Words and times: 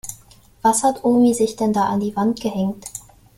Was 0.63 0.81
hat 0.81 1.03
Omi 1.05 1.31
sich 1.35 1.57
denn 1.57 1.73
da 1.73 1.83
an 1.85 1.99
die 1.99 2.15
Wand 2.15 2.41
gehängt? 2.41 2.87